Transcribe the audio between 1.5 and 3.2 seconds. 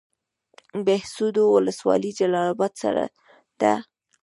ولسوالۍ جلال اباد سره